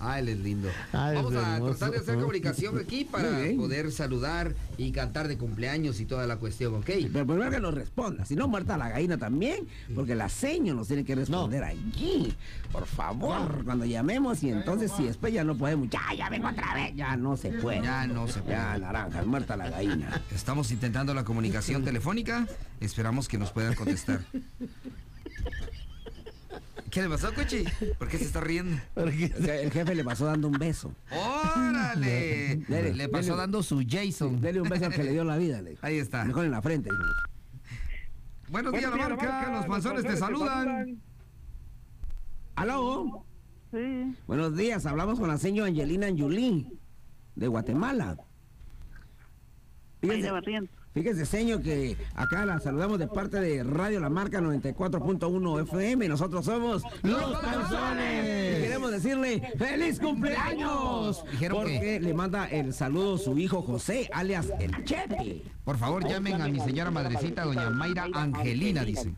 [0.00, 0.68] ah, él es lindo.
[0.92, 1.74] Ay, Vamos es a hermoso.
[1.74, 6.36] tratar de hacer comunicación aquí para poder saludar y cantar de cumpleaños y toda la
[6.36, 6.90] cuestión, ¿ok?
[7.12, 10.88] Pero primero que nos responda, si no muerta la gallina también, porque la seño nos
[10.88, 12.34] tiene que responder allí.
[12.72, 16.74] Por favor, cuando llamemos y entonces si después ya no podemos, ya, ya vengo otra
[16.74, 17.82] vez, ya no se puede.
[17.82, 18.56] Ya no se puede.
[18.56, 19.93] Ya, naranja, muerta la gallina.
[20.32, 22.46] Estamos intentando la comunicación telefónica.
[22.80, 24.20] Esperamos que nos puedan contestar.
[26.90, 27.64] ¿Qué le pasó, Cuchi?
[27.98, 28.80] ¿Por qué se está riendo?
[28.94, 30.94] Porque- el jefe le pasó dando un beso.
[31.10, 32.56] ¡Órale!
[32.68, 33.38] Dele, Le pasó dele.
[33.38, 34.40] dando su Jason.
[34.40, 35.60] Dele un beso al que le dio la vida.
[35.60, 35.76] le.
[35.82, 36.24] Ahí está.
[36.24, 36.90] Mejor en la frente.
[38.48, 39.50] Buenos días, la marca.
[39.52, 41.00] Los panzones te saludan.
[42.54, 43.24] ¿Aló?
[43.72, 46.78] Sí, Buenos días, hablamos con la señora Angelina Anjulín,
[47.34, 48.16] de Guatemala.
[50.08, 56.08] Fíjese, fíjese, señor, que acá la saludamos de parte de Radio La Marca 94.1 FM.
[56.08, 58.58] Nosotros somos Los Panzones.
[58.58, 61.24] Y queremos decirle ¡Feliz cumpleaños!
[61.32, 65.42] Dijeron Porque que- le manda el saludo su hijo José, alias el Chepe.
[65.64, 69.12] Por favor, llamen a mi señora madrecita, doña Mayra Angelina, dice.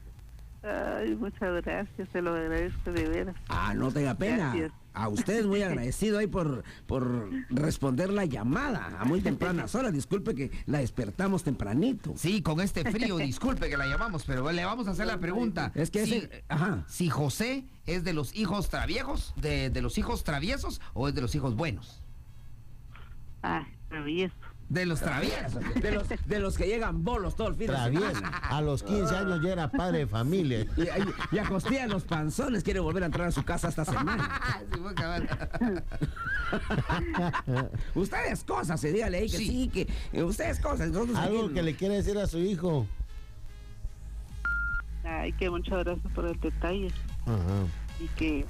[0.62, 3.36] Ay, muchas gracias, se lo agradezco de veras.
[3.48, 4.52] Ah, no tenga pena.
[4.52, 4.72] Gracias.
[4.98, 9.92] A usted es muy agradecido ahí por, por responder la llamada a muy tempranas horas.
[9.92, 12.14] Disculpe que la despertamos tempranito.
[12.16, 15.70] Sí, con este frío, disculpe que la llamamos, pero le vamos a hacer la pregunta.
[15.74, 16.84] Es que si, ese- ajá.
[16.88, 21.20] si José es de los hijos traviejos, de, de los hijos traviesos o es de
[21.20, 22.00] los hijos buenos.
[23.42, 24.34] Ay, travieso.
[24.68, 25.54] De los traviesos.
[25.80, 28.28] De los, de los que llegan bolos todo el fin de semana.
[28.50, 30.66] A los 15 años ya era padre de familia.
[30.76, 30.86] Y, y,
[31.32, 34.28] y a costilla los panzones quiere volver a entrar a su casa esta semana.
[34.72, 35.28] Sí, fue cabal.
[37.94, 39.68] Ustedes cosas, se dígale ahí que sí, Sí.
[39.68, 40.88] que eh, ustedes cosas.
[40.90, 42.86] Nosotros Algo aquí- que le quiere decir a su hijo.
[45.04, 46.88] Ay, que muchas gracias por el detalle
[47.26, 47.66] Ajá.
[48.00, 48.44] y que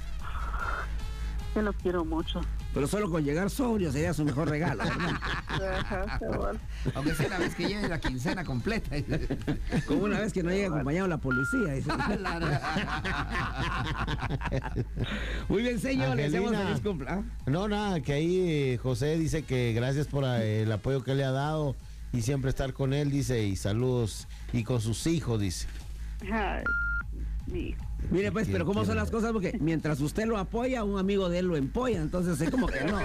[1.57, 2.39] te lo quiero mucho.
[2.71, 4.83] Pero solo con llegar sobrio sería su mejor regalo.
[6.93, 8.95] Aunque sea una vez que llegue la quincena completa.
[9.87, 11.73] Como una vez que no llega acompañado la policía.
[11.73, 11.89] dice.
[15.49, 16.75] Muy bien, señor, le deseamos Angelina.
[16.75, 17.25] feliz cumpleaños.
[17.47, 21.23] No, nada, que ahí eh, José dice que gracias por eh, el apoyo que le
[21.23, 21.75] ha dado
[22.13, 25.65] y siempre estar con él, dice, y saludos, y con sus hijos, dice.
[26.31, 26.63] Ay,
[27.47, 27.83] mi hijo.
[28.09, 29.31] Mire, pues, pero ¿cómo son las cosas?
[29.33, 32.01] Porque mientras usted lo apoya, un amigo de él lo empolla.
[32.01, 32.99] Entonces, es como que no.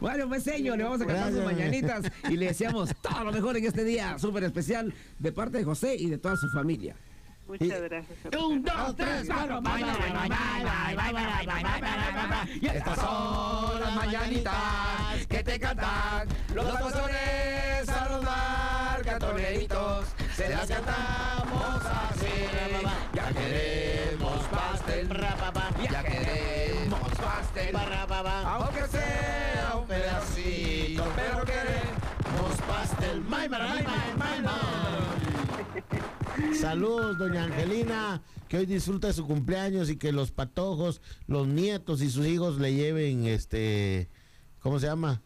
[0.00, 3.56] bueno, pues, señor, le vamos a cantar sus mañanitas y le deseamos todo lo mejor
[3.56, 6.96] en este día súper especial de parte de José y de toda su familia.
[7.46, 8.18] Muchas gracias.
[8.42, 9.62] Un, dos, tres, cuatro.
[12.62, 18.08] Estas son las mañanitas que te cantan los pastores a
[19.04, 20.06] marcatoneritos.
[20.36, 22.26] Se las cantamos así.
[23.14, 25.08] Ya queremos pastel.
[25.90, 27.76] Ya queremos pastel.
[28.46, 33.20] Aunque sea un pedacito, pero queremos pastel.
[33.28, 33.48] May.
[36.58, 42.10] Saludos, doña Angelina, que hoy disfruta su cumpleaños y que los patojos, los nietos y
[42.10, 44.08] sus hijos le lleven, este,
[44.60, 45.20] ¿cómo se llama?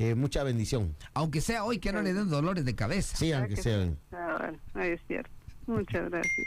[0.00, 0.96] Eh, mucha bendición.
[1.12, 3.18] Aunque sea hoy que no le den dolores de cabeza.
[3.18, 3.86] Sí, aunque que sea.
[4.72, 5.28] Ay, es cierto.
[5.66, 6.46] Muchas gracias.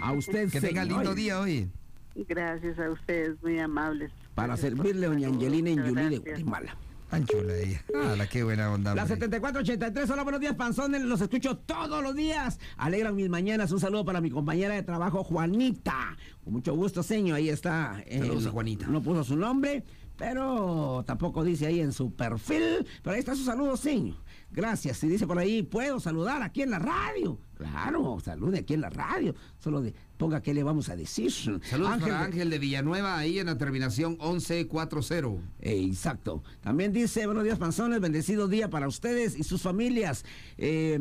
[0.00, 1.68] A usted, Que tenga lindo día hoy.
[2.14, 4.10] Gracias a ustedes, muy amables.
[4.34, 5.28] Para Gracias servirle, doña.
[5.28, 6.18] Angelina en Muchas Yuli de.
[6.30, 6.76] Guatemala.
[7.10, 7.84] Tan chula ella.
[7.94, 8.94] Ah, la qué buena onda.
[8.94, 9.16] La hombre.
[9.16, 12.58] 7483, hola, buenos días, panzones, los escucho todos los días.
[12.78, 13.70] Alegran mis mañanas.
[13.70, 16.16] Un saludo para mi compañera de trabajo, Juanita.
[16.42, 17.36] Con mucho gusto, señor.
[17.36, 18.02] Ahí está.
[18.06, 18.86] eh, Saludos a Juanita.
[18.86, 19.84] No puso su nombre,
[20.16, 22.86] pero tampoco dice ahí en su perfil.
[23.02, 24.16] Pero ahí está su saludo, señor.
[24.50, 25.02] Gracias.
[25.02, 27.38] Y dice por ahí, ¿puedo saludar aquí en la radio?
[27.54, 29.34] Claro, salude aquí en la radio.
[29.58, 31.30] Solo de, ponga qué le vamos a decir.
[31.32, 35.42] Saludos para de- Ángel de Villanueva, ahí en la terminación 1140.
[35.60, 36.42] Eh, exacto.
[36.60, 40.24] También dice, buenos días, panzones, bendecido día para ustedes y sus familias.
[40.58, 40.98] Eh,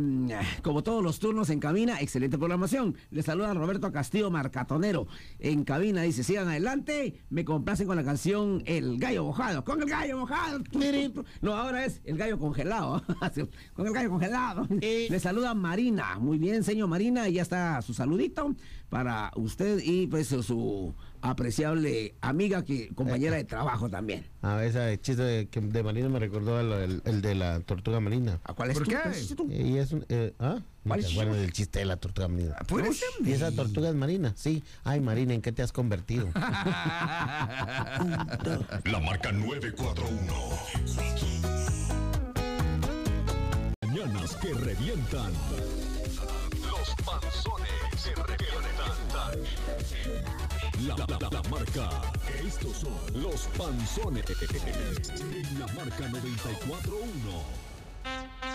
[0.62, 2.96] como todos los turnos en cabina, excelente programación.
[3.12, 5.08] Les saluda Roberto Castillo Marcatonero.
[5.40, 9.64] En cabina dice, sigan adelante, me complacen con la canción El Gallo Mojado.
[9.64, 10.64] Con el gallo mojado.
[11.42, 13.04] No, ahora es el gallo congelado.
[13.74, 14.68] Con el gallo congelado.
[14.82, 16.18] Le saluda Marina.
[16.20, 17.28] Muy bien, señor Marina.
[17.30, 18.56] Y ya está su saludito
[18.90, 19.03] para
[19.36, 24.26] usted y pues su apreciable amiga, que compañera de trabajo también.
[24.42, 28.00] Ah, ese chiste de, que de marina me recordó el, el- el de la tortuga
[28.02, 28.40] marina.
[28.44, 28.98] ¿A cuál es ¿Por qué?
[29.50, 30.60] Y es un, eh, ¿ah?
[30.86, 31.16] ¿Cuál es?
[31.16, 32.56] Bueno, del chiste de la tortuga marina.
[32.68, 33.08] ¿Puede ser?
[33.24, 34.64] Y esa tortuga es marina, sí.
[34.84, 36.28] Ay, Marina, ¿en qué te has convertido?
[38.84, 40.34] La marca 941.
[43.82, 45.32] Mañanas que revientan.
[46.70, 46.96] Los
[50.88, 51.90] La, la- marca.
[52.46, 54.26] Estos son los panzones.
[54.30, 58.53] En la marca 941.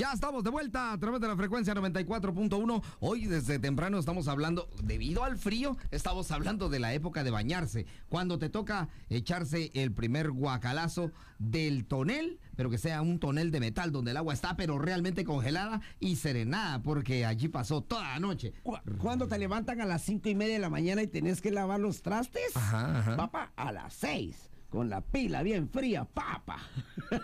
[0.00, 2.82] Ya estamos de vuelta a través de la frecuencia 94.1.
[3.00, 7.84] Hoy desde temprano estamos hablando, debido al frío, estamos hablando de la época de bañarse.
[8.08, 13.60] Cuando te toca echarse el primer guacalazo del tonel, pero que sea un tonel de
[13.60, 18.20] metal donde el agua está pero realmente congelada y serenada, porque allí pasó toda la
[18.20, 18.54] noche.
[18.62, 21.50] Cu- Cuando te levantan a las cinco y media de la mañana y tenés que
[21.50, 23.16] lavar los trastes, Ajá, ajá.
[23.18, 26.58] papá, a las seis, con la pila bien fría, papa.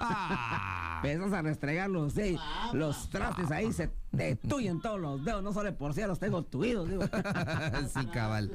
[0.00, 1.00] Ah.
[1.04, 2.38] Empiezas a restregar los, seis,
[2.72, 6.18] los trastes ahí, se te tuyen todos los dedos, no solo por si ya los
[6.18, 7.02] tengo tuidos, digo.
[7.94, 8.50] sí, cabal.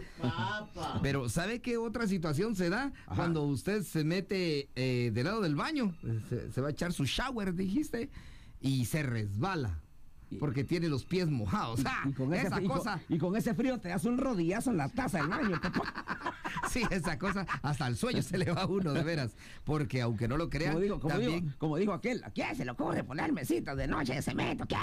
[1.01, 5.56] Pero ¿sabe qué otra situación se da cuando usted se mete eh, del lado del
[5.56, 5.95] baño?
[6.30, 8.10] Se, se va a echar su shower, dijiste,
[8.60, 9.80] y se resbala.
[10.39, 11.82] Porque tiene los pies mojados.
[11.86, 12.04] ¡Ah!
[12.10, 14.78] Y con, ese, esa con- cosa, y con ese frío te das un rodillazo en
[14.78, 15.94] la taza del baño, papá.
[16.70, 19.36] sí, esa cosa, hasta el sueño se le va a uno, de veras.
[19.63, 21.32] Porque aunque no lo crea, Como digo, como, también...
[21.46, 24.65] digo, como dijo aquel, ¿a quién se le ocurre poner mesitas de noche de cemento?
[24.67, 24.76] ¿Qué?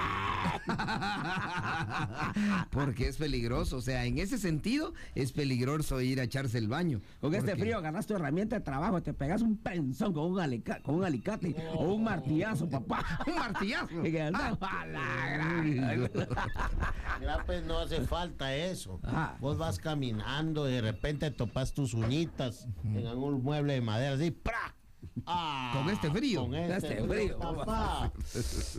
[2.70, 7.00] Porque es peligroso, o sea, en ese sentido es peligroso ir a echarse el baño.
[7.20, 10.40] Con este Porque- frío agarras tu herramienta de trabajo, te pegas un penzón con un,
[10.40, 13.04] alica- con un alicate o un martillazo, papá.
[13.26, 14.06] Un martillazo.
[14.06, 14.30] Y que Ah.
[17.20, 19.00] Mira, pues no hace falta eso.
[19.02, 19.36] Ajá.
[19.40, 24.30] Vos vas caminando y de repente topas tus uñitas en un mueble de madera así,
[24.30, 24.74] ¡pra!
[25.26, 26.42] Ah, Con este frío.
[26.42, 27.38] Con este, Este frío.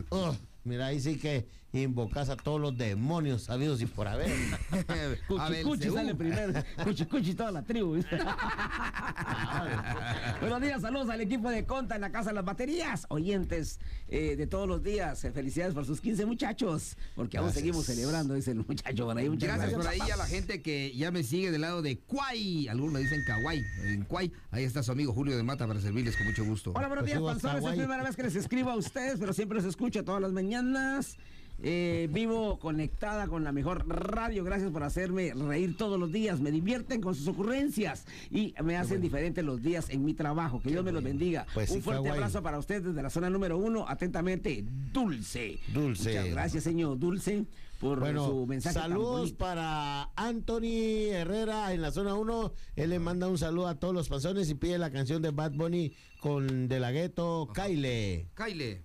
[0.10, 4.30] Ugh, mira, ahí sí que invocas a todos los demonios sabidos y por haber.
[5.28, 6.54] Cuchi cuchi sale primero.
[6.84, 7.94] Cuchi cuchi toda la tribu.
[7.96, 8.18] ¿viste?
[10.42, 13.06] Buenos días, saludos al equipo de Conta en la Casa de las Baterías.
[13.10, 15.24] Oyentes eh, de todos los días.
[15.24, 16.98] eh, felicidades por sus 15 muchachos.
[17.16, 17.62] Porque aún Gracias.
[17.64, 19.30] seguimos celebrando, dice el muchacho por ahí.
[19.30, 20.14] Muchas Gracias por ahí papá.
[20.14, 22.68] a la gente que ya me sigue del lado de Cuay.
[22.68, 23.64] Algunos me dicen Kawaii.
[23.86, 26.72] En Cuay, ahí está su amigo Julio de Mata para servirles con mucho gusto.
[26.76, 27.58] Hola, buenos Pues días, panzones.
[27.58, 30.32] Es la primera vez que les escribo a ustedes, pero siempre los escucho todas las
[30.32, 31.18] mañanas.
[31.62, 34.44] Eh, vivo conectada con la mejor radio.
[34.44, 36.40] Gracias por hacerme reír todos los días.
[36.40, 40.62] Me divierten con sus ocurrencias y me hacen diferentes los días en mi trabajo.
[40.62, 41.46] Que Dios me los bendiga.
[41.54, 43.86] Pues Un fuerte abrazo para ustedes desde la zona número uno.
[43.88, 45.60] Atentamente, Dulce.
[45.74, 46.10] Dulce.
[46.10, 47.46] Muchas gracias, señor Dulce,
[47.80, 48.78] por Bueno, su mensaje.
[48.78, 52.54] saludos para Anthony Herrera en la zona 1.
[52.76, 55.54] Él le manda un saludo a todos los panzones y pide la canción de Bad
[55.54, 58.28] Bunny con De La Ghetto, Kyle.
[58.36, 58.84] Kyle.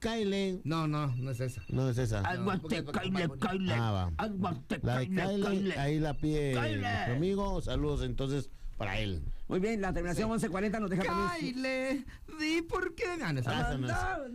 [0.00, 0.60] Kyle.
[0.64, 1.62] No, no, no es esa.
[1.68, 2.20] No es esa.
[2.20, 3.72] Aguante, Kyle, Kyle.
[3.72, 4.12] Ah, va.
[4.16, 5.78] Aguante, La de Kyle, Kyle, Kyle.
[5.78, 6.80] ahí la pide Kyle.
[6.80, 7.60] nuestro amigo.
[7.62, 9.22] Saludos entonces para él.
[9.48, 12.04] Muy bien, la terminación 1140 nos deja Kyle,
[12.38, 13.46] di por qué ganas.
[13.46, 13.88] Ah, no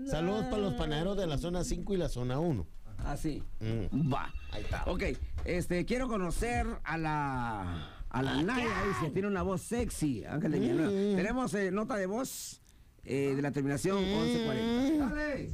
[0.05, 0.11] es.
[0.11, 2.67] Saludos para los panaderos de la zona 5 y la zona 1.
[3.05, 3.43] Así.
[3.59, 4.11] Mm.
[4.13, 4.33] Va.
[4.51, 4.83] Ahí está.
[4.85, 5.03] Ok,
[5.45, 7.95] este, quiero conocer a la.
[8.11, 10.91] A la Naya, dice, tiene una voz sexy, Ángel de Villanueva.
[10.91, 11.15] Mm.
[11.15, 12.59] Tenemos eh, nota de voz
[13.03, 15.15] eh, de la terminación 1140.
[15.15, 15.49] Dale.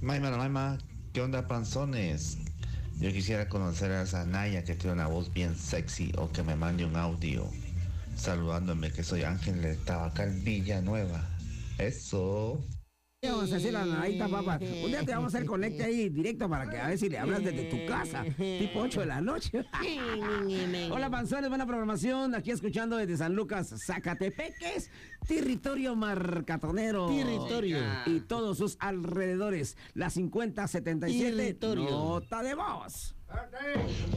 [0.00, 0.78] Maima, Maima,
[1.12, 2.38] ¿qué onda, panzones?
[2.98, 6.56] Yo quisiera conocer a esa Naya que tiene una voz bien sexy o que me
[6.56, 7.48] mande un audio
[8.18, 11.24] saludándome que soy Ángel de Tabacal Villanueva.
[11.78, 12.60] Eso.
[13.20, 14.60] Vamos a a la papá.
[14.62, 17.18] Un día te vamos a hacer conecte ahí directo para que a ver si le
[17.18, 19.64] hablas desde tu casa, tipo 8 de la noche.
[20.92, 22.36] Hola, panzones, buena programación.
[22.36, 24.92] Aquí escuchando desde San Lucas, Zacatepeques,
[25.26, 27.08] territorio marcatonero.
[27.08, 27.78] Territorio.
[28.06, 29.76] Y todos sus alrededores.
[29.94, 31.90] La 5077, Territorio.
[31.90, 33.17] nota de voz.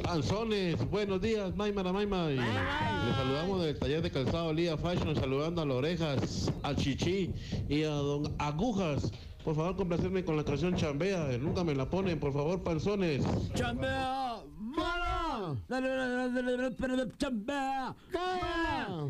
[0.04, 2.32] Panzones, buenos días, Maymara Mayma.
[2.32, 7.34] Y le saludamos del taller de calzado Lía Fashion, saludando a las orejas, a Chichi
[7.70, 9.12] y a Don Agujas.
[9.44, 11.38] Por favor, complacerme con la canción Chambea.
[11.40, 13.24] Nunca me la ponen, por favor, panzones.
[13.56, 14.44] ¡Chambea!
[14.60, 15.11] ¡Mala!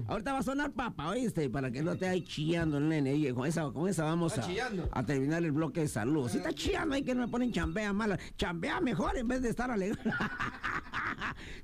[0.08, 1.49] Ahorita va a sonar papa, ¿oíste?
[1.49, 3.15] Para que no te ahí chillando el nene.
[3.15, 6.30] Y con esa, con esa vamos a, terminar el bloque de salud.
[6.30, 8.19] Si está chillando ahí que no me ponen chambea mala.
[8.38, 9.99] Chambea mejor en vez de estar alegre.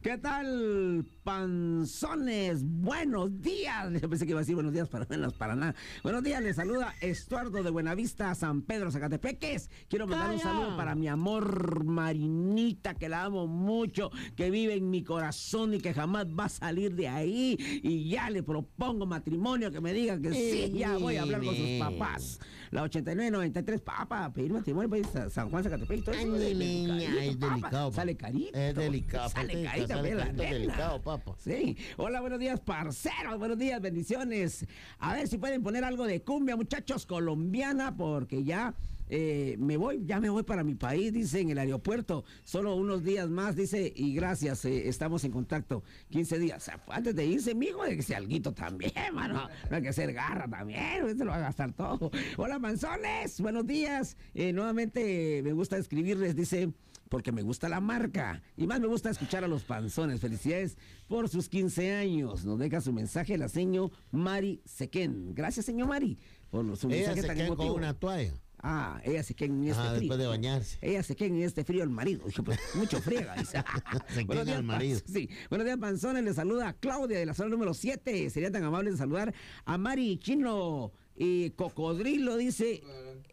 [0.02, 2.64] ¿Qué tal, panzones?
[2.64, 3.92] Buenos días.
[4.02, 5.76] Yo pensé que iba a decir buenos días para menos para nada.
[6.04, 9.70] Buenos días, les saluda Estuardo de Buenavista, San Pedro, Zacatepeques.
[9.90, 14.90] Quiero mandar un saludo para mi amor Marinita, que la amo mucho, que vive en
[14.90, 17.58] mi corazón y que jamás va a salir de ahí.
[17.84, 21.56] Y ya le propongo matrimonio, que me diga que sí, ya voy a hablar con
[21.56, 22.40] sus papás.
[22.72, 26.04] La 8993, papá, pedir matrimonio a San Juan Zacatepec.
[26.04, 28.58] todo eso, Ay, es delicadito, es delicado, Sale carito.
[28.58, 30.54] Es delicado, Sale patica, carito, sale pues, la carito nena.
[30.54, 31.36] delicado, papá.
[31.40, 31.78] Sí.
[31.96, 33.40] Hola, buenos días, parceros.
[33.40, 34.66] Buenos días, bendiciones.
[35.00, 38.74] A ver si pueden poner algo de cumbia, muchachos, colombiana, porque ya.
[39.10, 42.24] Eh, me voy, ya me voy para mi país, dice en el aeropuerto.
[42.44, 45.84] Solo unos días más, dice, y gracias, eh, estamos en contacto.
[46.10, 46.72] 15 días.
[46.88, 49.48] Antes de irse, mijo, de que sea alguito también, mano.
[49.70, 52.12] No hay que ser garra también, se lo va a gastar todo.
[52.38, 54.18] Hola, manzones, buenos días.
[54.34, 56.72] Eh, nuevamente me gusta escribirles, dice
[57.10, 60.20] porque me gusta la marca y más me gusta escuchar a los panzones.
[60.20, 62.44] Felicidades por sus 15 años.
[62.44, 65.34] Nos deja su mensaje la señor Mari Sequén.
[65.34, 66.18] Gracias, señor Mari,
[66.50, 67.76] por su Ella mensaje se tan queda con emotivo.
[67.76, 68.34] una toalla.
[68.60, 70.00] Ah, ella se queda en este Ajá, frío.
[70.00, 70.78] después de bañarse.
[70.82, 72.26] Ella se queda en este frío el marido.
[72.44, 73.36] Pues, mucho friega.
[73.40, 73.64] dice.
[74.10, 75.00] Se queda días, el marido.
[75.06, 75.30] Sí.
[75.50, 76.24] Buenos días, panzones.
[76.24, 78.30] Le saluda Claudia de la zona número 7.
[78.30, 79.34] Sería tan amable de saludar
[79.66, 82.82] a Mari Chino y Cocodrilo, dice.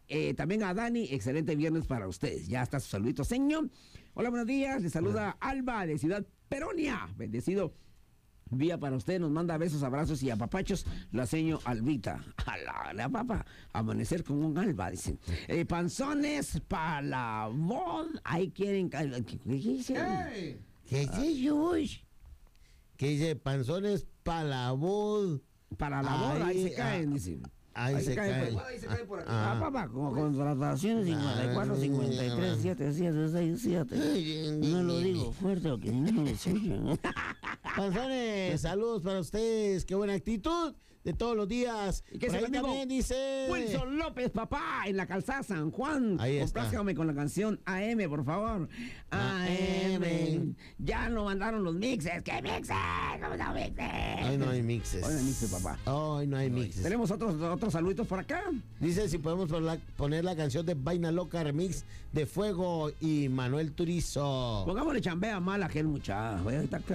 [0.09, 1.09] eh, también a Dani.
[1.11, 2.47] Excelente viernes para ustedes.
[2.49, 3.71] Ya está su saludito, señor.
[4.13, 4.81] Hola, buenos días.
[4.83, 7.09] Le saluda Alba de Ciudad Peronia.
[7.17, 7.73] Bendecido.
[8.57, 12.25] Vía para usted, nos manda besos, abrazos y apapachos la seño Albita.
[12.47, 15.19] A la, la papa, amanecer con un alba, dicen.
[15.49, 18.09] Eh, panzones para la voz.
[18.25, 18.91] Ahí quieren.
[18.91, 19.95] ¿Qué, qué dice?
[20.89, 21.99] ¿Qué dice Yush?
[22.97, 25.41] Que dice panzones para la voz.
[25.77, 27.43] Para la boda, ahí, se ah, caen, dicen.
[27.75, 28.57] Ahí, se, caen.
[28.57, 29.29] Ahí se caen por aquí.
[29.31, 29.55] Ah.
[29.57, 34.59] Ah, papá, con contrataciones 54, 53, 7, 7, 6, 7.
[34.63, 36.99] No lo digo fuerte que no me escuchen.
[37.77, 39.85] Panzones, saludos para ustedes.
[39.85, 42.03] Qué buena actitud de todos los días.
[42.11, 43.47] ¿Y qué Por dice ahí también dice.
[43.51, 46.17] Wilson López, papá, en la calzada San Juan.
[46.19, 46.41] Ahí.
[46.41, 48.69] Complázcame con la canción AM, por favor.
[49.11, 50.03] AM.
[50.03, 50.57] AM.
[50.79, 52.23] Ya no mandaron los mixes.
[52.23, 52.77] ¿Qué mixes?
[53.23, 54.27] ¿Cómo no mixes?
[54.27, 55.05] Hoy no hay mixes.
[55.05, 55.79] Hoy no hay mixes, papá.
[55.91, 56.83] Hoy no hay mixes.
[56.83, 58.43] Tenemos otros, otros saluditos por acá.
[58.81, 59.51] Dice si podemos
[59.97, 64.63] poner la, canción de Vaina Loca Remix de Fuego y Manuel Turizo.
[64.67, 66.43] Pongámosle chambea mal a aquel muchacho.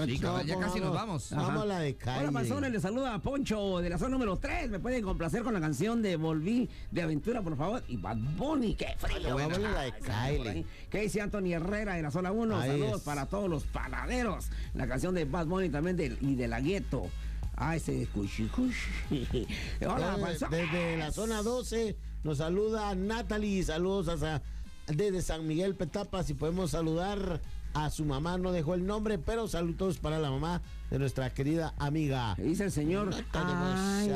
[0.05, 1.29] Sí, ya casi nos vamos.
[1.31, 2.21] Vamos a la de calle.
[2.21, 4.69] Hola, Panzones, le saluda a Poncho de la zona número 3.
[4.69, 7.83] Me pueden complacer con la canción de Volví de Aventura, por favor.
[7.87, 9.29] Y Bad Bunny, qué frío.
[9.29, 9.57] A buena.
[9.59, 10.65] la de Kylie.
[10.89, 12.57] ¿Qué dice Anthony Herrera de la zona 1?
[12.57, 13.03] Ahí Saludos es.
[13.03, 14.49] para todos los panaderos.
[14.73, 17.07] La canción de Bad Bunny también del, y de la gueto.
[17.55, 19.45] Ah, ese cuchi cuchi.
[19.85, 20.49] Hola, Panzones.
[20.49, 23.63] Desde la zona 12 nos saluda Natalie.
[23.63, 24.41] Saludos hasta
[24.87, 26.23] desde San Miguel Petapa.
[26.23, 27.41] Si podemos saludar
[27.73, 31.73] a su mamá, no dejó el nombre, pero saludos para la mamá de nuestra querida
[31.77, 32.35] amiga.
[32.37, 33.09] Dice el señor.
[33.33, 34.11] Ay,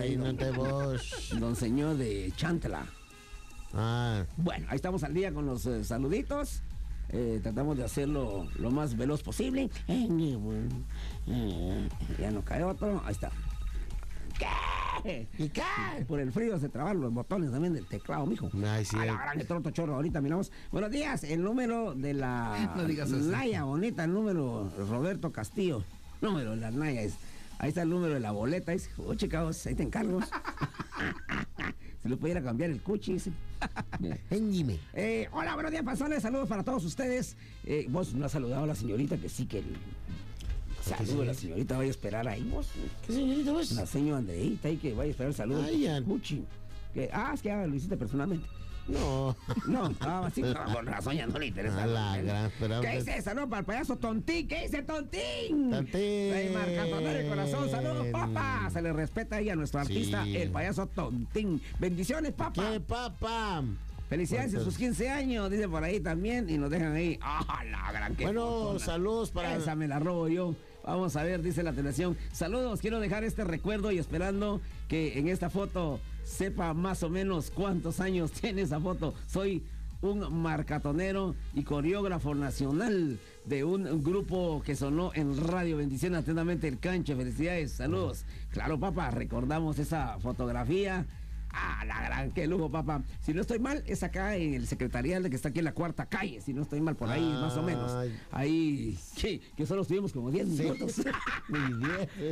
[0.00, 1.30] ay, no te vos.
[1.38, 2.86] Don señor de Chantla.
[3.74, 6.62] Ah, Bueno, ahí estamos al día con los eh, saluditos.
[7.10, 9.70] Eh, tratamos de hacerlo lo más veloz posible.
[11.28, 11.88] Eh,
[12.18, 13.02] ya no cae otro.
[13.04, 13.30] Ahí está.
[14.38, 15.26] ¿Qué?
[15.38, 15.62] ¿Y qué?
[16.08, 18.50] Por el frío se traban los botones también del teclado, mijo.
[18.66, 20.50] Ay, sí, A la gran que troto chorro, ahorita miramos.
[20.72, 23.18] Buenos días, el número de la No digas eso.
[23.30, 25.84] Naya bonita, el número Roberto Castillo.
[26.20, 27.14] Número de la Naya es.
[27.58, 28.72] Ahí está el número de la boleta.
[28.72, 30.20] Dice, oh, chicos, ahí te encargo.
[32.02, 33.14] Se le pudiera cambiar el cuchi.
[33.14, 33.32] dice.
[34.94, 36.22] Eh, hola, buenos días, pasones.
[36.22, 37.36] Saludos para todos ustedes.
[37.64, 39.58] Eh, vos no has saludado a la señorita, que sí que.
[39.60, 39.76] el-
[40.86, 42.68] Saludo a la señorita, vaya a esperar ahí vos.
[43.06, 43.72] ¿Qué señorita vos?
[43.72, 45.62] La señora Andreita ahí que vaya a esperar el saludo.
[45.64, 45.86] Ay.
[46.94, 48.46] Que, ah, es que ya lo hiciste personalmente.
[48.88, 49.36] No.
[49.66, 51.82] No, ah, sí, no, con razón ya no le interesa.
[51.82, 53.20] A la gran, pero- ¿Qué dice?
[53.20, 54.46] Saludos para el payaso Tontín.
[54.46, 55.70] ¿Qué dice Tontín?
[55.70, 56.32] Tontín.
[56.32, 57.68] Ay, marcador el corazón.
[57.70, 58.70] Saludos, papá.
[58.72, 60.36] Se le respeta ahí a nuestro artista, Sí.
[60.36, 61.60] el payaso Tontín.
[61.80, 62.70] Bendiciones, papá.
[62.72, 63.64] ¿Qué, papá?
[64.08, 67.18] Felicidades en sus 15 años, dice por ahí también, y nos dejan ahí.
[67.20, 70.54] ¡Ah, la gran que Bueno, saludos para- Esa me la robo yo.
[70.86, 72.16] Vamos a ver, dice la televisión.
[72.32, 77.50] Saludos, quiero dejar este recuerdo y esperando que en esta foto sepa más o menos
[77.50, 79.12] cuántos años tiene esa foto.
[79.26, 79.64] Soy
[80.00, 86.78] un marcatonero y coreógrafo nacional de un grupo que sonó en Radio Bendición atentamente el
[86.78, 87.16] canche.
[87.16, 88.24] Felicidades, saludos.
[88.52, 91.04] Claro, papá, recordamos esa fotografía
[91.58, 93.02] Ah, la gran, qué lujo, papá.
[93.22, 96.04] Si no estoy mal, es acá en el secretarial que está aquí en la cuarta
[96.06, 96.40] calle.
[96.42, 97.90] Si no estoy mal, por ahí, más o menos.
[98.30, 100.62] Ahí, sí, que solo estuvimos como 10 Sí.
[100.62, 100.94] minutos.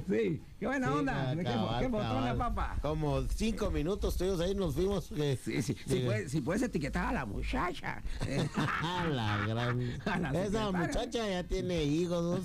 [0.09, 1.35] Sí, qué buena Sí, onda.
[1.37, 2.77] qué, cabal, qué botona, papá.
[2.83, 5.11] Como cinco minutos estuvimos ahí, nos fuimos.
[5.17, 8.03] eh, Sí, sí, si, eh, puedes, si puedes etiquetar a la muchacha.
[8.83, 9.81] A la gran.
[10.07, 12.43] A la esa muchacha ya tiene hijos.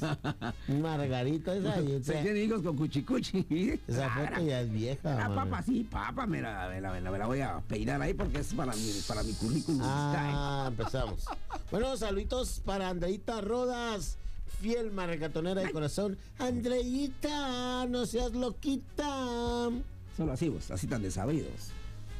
[0.68, 1.82] Margarita, esa.
[1.82, 3.80] y Se tiene hijos con cuchicuchi.
[3.88, 5.16] Esa foto ya es vieja.
[5.16, 5.36] Mano.
[5.36, 8.14] papa, sí, papa, me la, me la- me la- me la voy a peinar ahí
[8.14, 9.82] porque es para mi, para mi currículum.
[9.84, 11.26] Ah, empezamos.
[11.72, 14.18] Bueno, saluditos para Andreita Rodas,
[14.62, 16.18] fiel margatonera de corazón.
[16.38, 19.70] Andreita, no seas loquita.
[20.16, 21.72] Solo así, vos, así tan desabridos.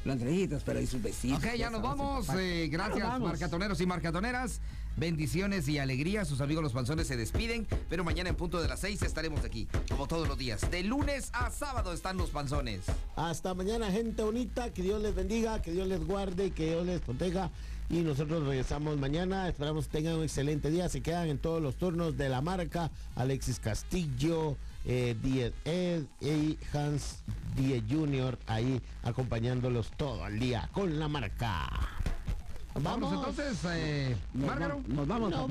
[0.06, 1.40] Las entreguitas, pero y sus vecinos.
[1.44, 2.28] Ok, ya nos vamos.
[2.38, 3.30] eh, gracias, vamos.
[3.30, 4.62] marcatoneros y marcatoneras.
[5.00, 6.26] Bendiciones y alegría.
[6.26, 7.66] Sus amigos los panzones se despiden.
[7.90, 10.70] Pero mañana en punto de las 6 estaremos aquí, como todos los días.
[10.70, 12.82] De lunes a sábado están los panzones.
[13.16, 14.74] Hasta mañana, gente bonita.
[14.74, 17.50] Que Dios les bendiga, que Dios les guarde y que Dios les proteja.
[17.90, 19.48] Y nosotros regresamos mañana.
[19.48, 20.90] Esperamos que tengan un excelente día.
[20.90, 22.92] Se quedan en todos los turnos de la marca.
[23.16, 27.24] Alexis Castillo, eh, Diez Ed y Hans
[27.56, 28.38] Die Jr.
[28.48, 31.70] ahí acompañándolos todo el día con la marca.
[32.76, 35.48] Vamos, entonces, eh, nos, vamos, no